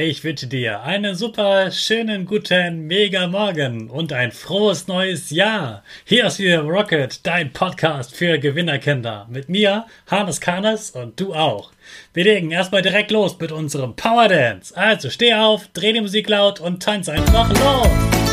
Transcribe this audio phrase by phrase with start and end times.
[0.00, 5.82] Ich wünsche dir einen super schönen guten Mega Morgen und ein frohes neues Jahr.
[6.04, 9.26] Hier ist wieder Rocket, dein Podcast für Gewinnerkinder.
[9.28, 11.72] Mit mir, Hannes Karnes und du auch.
[12.14, 14.76] Wir legen erstmal direkt los mit unserem Power Dance.
[14.76, 18.27] Also steh auf, dreh die Musik laut und tanz einfach los.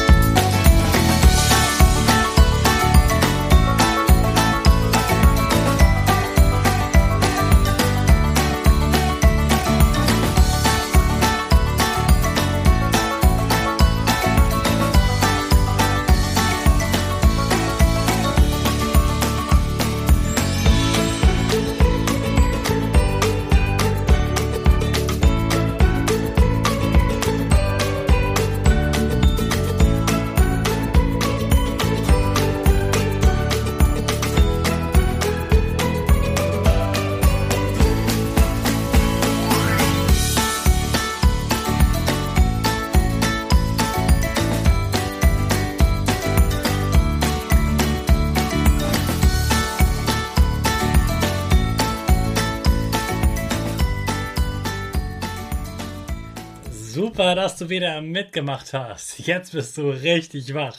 [57.06, 59.20] Super, dass du wieder mitgemacht hast.
[59.28, 60.76] Jetzt bist du richtig wach.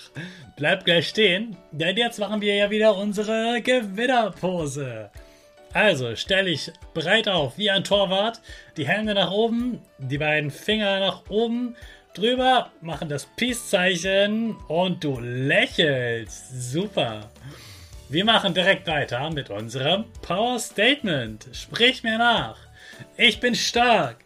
[0.56, 5.08] Bleib gleich stehen, denn jetzt machen wir ja wieder unsere Gewinnerpose.
[5.72, 8.40] Also stell dich breit auf wie ein Torwart,
[8.76, 11.76] die Hände nach oben, die beiden Finger nach oben,
[12.12, 16.72] drüber, machen das Peace-Zeichen und du lächelst.
[16.72, 17.30] Super.
[18.08, 21.46] Wir machen direkt weiter mit unserem Power Statement.
[21.52, 22.58] Sprich mir nach.
[23.16, 24.25] Ich bin stark.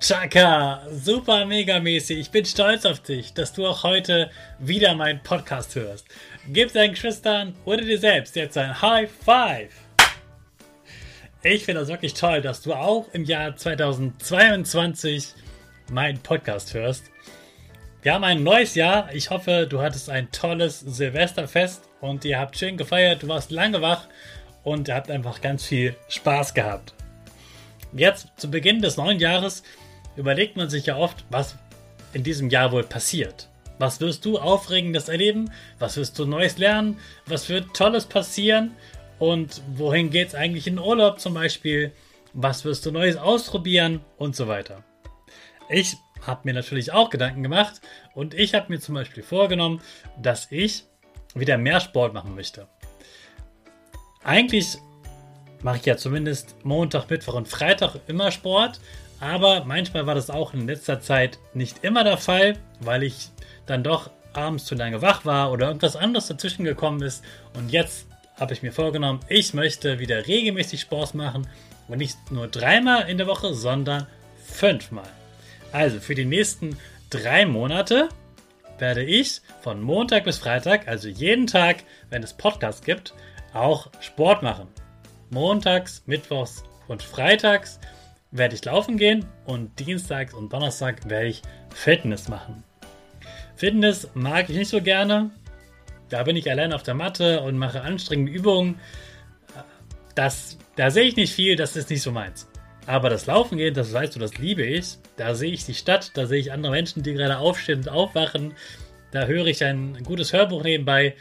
[0.00, 2.18] Chaka, super mega mäßig.
[2.20, 6.06] Ich bin stolz auf dich, dass du auch heute wieder meinen Podcast hörst.
[6.46, 9.72] Gib deinen Geschwistern oder dir selbst jetzt ein High Five.
[11.42, 15.34] Ich finde das wirklich toll, dass du auch im Jahr 2022
[15.90, 17.10] meinen Podcast hörst.
[18.02, 19.12] Wir haben ein neues Jahr.
[19.12, 23.24] Ich hoffe, du hattest ein tolles Silvesterfest und ihr habt schön gefeiert.
[23.24, 24.06] Du warst lange wach
[24.62, 26.94] und ihr habt einfach ganz viel Spaß gehabt.
[27.92, 29.64] Jetzt zu Beginn des neuen Jahres
[30.18, 31.56] überlegt man sich ja oft, was
[32.12, 33.48] in diesem Jahr wohl passiert.
[33.78, 35.52] Was wirst du Aufregendes erleben?
[35.78, 36.98] Was wirst du Neues lernen?
[37.26, 38.72] Was wird Tolles passieren?
[39.20, 41.92] Und wohin geht es eigentlich in Urlaub zum Beispiel?
[42.32, 44.00] Was wirst du Neues ausprobieren?
[44.16, 44.82] Und so weiter.
[45.68, 45.96] Ich
[46.26, 47.80] habe mir natürlich auch Gedanken gemacht
[48.14, 49.80] und ich habe mir zum Beispiel vorgenommen,
[50.20, 50.84] dass ich
[51.34, 52.66] wieder mehr Sport machen möchte.
[54.24, 54.78] Eigentlich
[55.62, 58.80] mache ich ja zumindest Montag, Mittwoch und Freitag immer Sport,
[59.20, 63.30] aber manchmal war das auch in letzter Zeit nicht immer der Fall, weil ich
[63.66, 67.24] dann doch abends zu lange wach war oder irgendwas anderes dazwischen gekommen ist.
[67.54, 68.06] Und jetzt
[68.38, 71.46] habe ich mir vorgenommen, ich möchte wieder regelmäßig Sport machen
[71.88, 74.06] und nicht nur dreimal in der Woche, sondern
[74.44, 75.08] fünfmal.
[75.72, 76.78] Also für die nächsten
[77.10, 78.08] drei Monate
[78.78, 83.12] werde ich von Montag bis Freitag, also jeden Tag, wenn es Podcasts gibt,
[83.52, 84.68] auch Sport machen.
[85.30, 87.80] Montags, Mittwochs und Freitags
[88.30, 91.42] werde ich laufen gehen und Dienstags und Donnerstag werde ich
[91.74, 92.62] Fitness machen.
[93.56, 95.30] Fitness mag ich nicht so gerne.
[96.08, 98.78] Da bin ich allein auf der Matte und mache anstrengende Übungen.
[100.14, 102.48] Das, da sehe ich nicht viel, das ist nicht so meins.
[102.86, 104.96] Aber das Laufen gehen, das weißt du, das liebe ich.
[105.16, 108.54] Da sehe ich die Stadt, da sehe ich andere Menschen, die gerade aufstehen und aufwachen.
[109.10, 111.14] Da höre ich ein gutes Hörbuch nebenbei.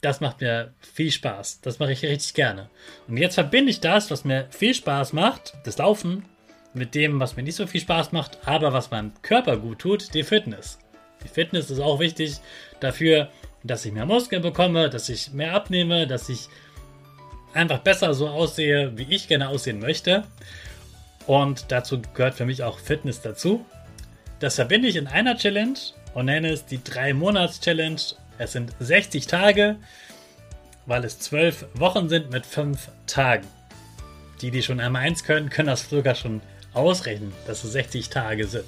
[0.00, 1.62] Das macht mir viel Spaß.
[1.62, 2.68] Das mache ich richtig gerne.
[3.08, 6.26] Und jetzt verbinde ich das, was mir viel Spaß macht, das Laufen,
[6.74, 10.14] mit dem, was mir nicht so viel Spaß macht, aber was meinem Körper gut tut,
[10.14, 10.78] die Fitness.
[11.22, 12.40] Die Fitness ist auch wichtig
[12.80, 13.30] dafür,
[13.62, 16.48] dass ich mehr Muskeln bekomme, dass ich mehr abnehme, dass ich
[17.54, 20.24] einfach besser so aussehe, wie ich gerne aussehen möchte.
[21.26, 23.64] Und dazu gehört für mich auch Fitness dazu.
[24.40, 25.78] Das verbinde ich in einer Challenge
[26.12, 28.00] und nenne es die 3-Monats-Challenge.
[28.36, 29.76] Es sind 60 Tage,
[30.86, 33.46] weil es 12 Wochen sind mit 5 Tagen.
[34.42, 36.42] Die, die schon einmal eins können, können das sogar schon
[36.74, 38.66] ausrechnen, dass es 60 Tage sind.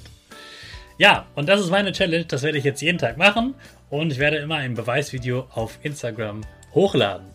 [0.97, 2.25] Ja, und das ist meine Challenge.
[2.25, 3.53] Das werde ich jetzt jeden Tag machen
[3.89, 6.41] und ich werde immer ein Beweisvideo auf Instagram
[6.73, 7.27] hochladen.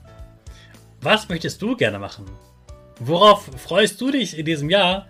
[1.01, 2.27] Was möchtest du gerne machen?
[2.99, 5.07] Worauf freust du dich in diesem Jahr?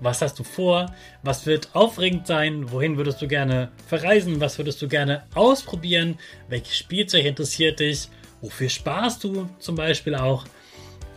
[0.00, 0.94] Was hast du vor?
[1.22, 2.70] Was wird aufregend sein?
[2.70, 4.40] Wohin würdest du gerne verreisen?
[4.40, 6.18] Was würdest du gerne ausprobieren?
[6.48, 8.08] Welches Spielzeug interessiert dich?
[8.40, 10.44] Wofür sparst du zum Beispiel auch?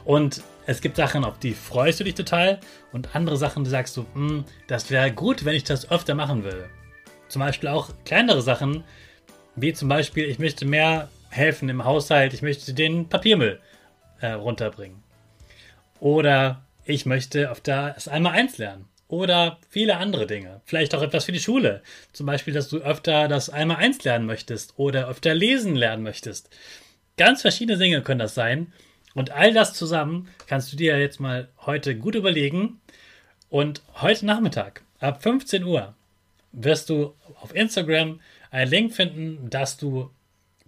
[0.04, 0.42] Und
[0.72, 2.60] es gibt Sachen, auf die freust du dich total
[2.92, 6.44] und andere Sachen, die sagst du, hm, das wäre gut, wenn ich das öfter machen
[6.44, 6.70] würde.
[7.28, 8.84] Zum Beispiel auch kleinere Sachen,
[9.56, 13.60] wie zum Beispiel, ich möchte mehr helfen im Haushalt, ich möchte den Papiermüll
[14.22, 15.04] äh, runterbringen.
[16.00, 18.86] Oder ich möchte auf das einmal eins lernen.
[19.08, 20.62] Oder viele andere Dinge.
[20.64, 21.84] Vielleicht auch etwas für die Schule.
[22.14, 26.50] Zum Beispiel, dass du öfter das einmal eins lernen möchtest oder öfter lesen lernen möchtest.
[27.18, 28.72] Ganz verschiedene Dinge können das sein.
[29.14, 32.80] Und all das zusammen kannst du dir jetzt mal heute gut überlegen.
[33.50, 35.94] Und heute Nachmittag ab 15 Uhr
[36.54, 38.20] wirst du auf Instagram
[38.50, 40.10] einen Link finden, dass du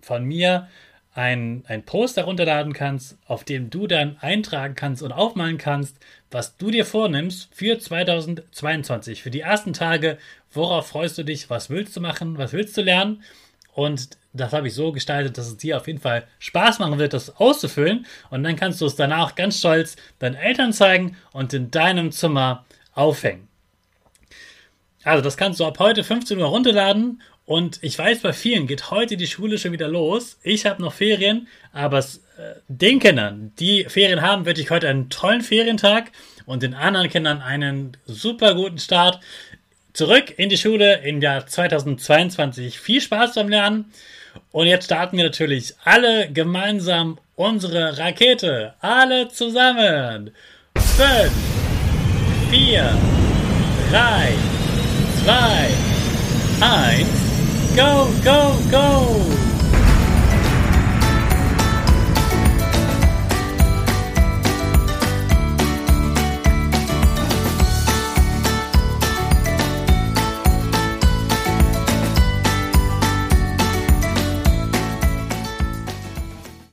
[0.02, 0.68] von mir
[1.16, 5.98] ein, ein Post herunterladen kannst, auf dem du dann eintragen kannst und aufmalen kannst,
[6.32, 10.18] was du dir vornimmst für 2022, für die ersten Tage.
[10.52, 11.50] Worauf freust du dich?
[11.50, 12.38] Was willst du machen?
[12.38, 13.24] Was willst du lernen?
[13.74, 17.14] Und das habe ich so gestaltet, dass es dir auf jeden Fall Spaß machen wird,
[17.14, 18.06] das auszufüllen.
[18.30, 22.66] Und dann kannst du es danach ganz stolz deinen Eltern zeigen und in deinem Zimmer
[22.94, 23.48] aufhängen.
[25.04, 28.90] Also das kannst du ab heute 15 Uhr runterladen und ich weiß, bei vielen geht
[28.90, 30.38] heute die Schule schon wieder los.
[30.44, 35.10] Ich habe noch Ferien, aber äh, den Kindern, die Ferien haben, wünsche ich heute einen
[35.10, 36.12] tollen Ferientag
[36.46, 39.20] und den anderen Kindern einen super guten Start.
[39.94, 42.80] Zurück in die Schule im Jahr 2022.
[42.80, 43.94] Viel Spaß beim Lernen.
[44.52, 48.74] Und jetzt starten wir natürlich alle gemeinsam unsere Rakete.
[48.80, 50.32] Alle zusammen.
[50.80, 51.32] 5,
[52.50, 52.98] 4,
[53.92, 54.34] 3,
[55.26, 55.34] 2,
[56.60, 57.08] 1.
[57.76, 59.53] Go, go, go!